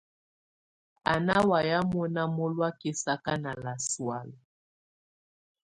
A 1.11 1.13
ná 1.27 1.35
wàya 1.49 1.79
mɔna 1.91 2.23
mɔloɔ̀̀á 2.35 2.77
kɛsaka 2.79 3.33
nà 3.43 3.51
lasɔálɛ̀. 3.63 4.41